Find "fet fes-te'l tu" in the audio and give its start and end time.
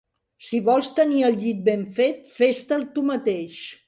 1.99-3.05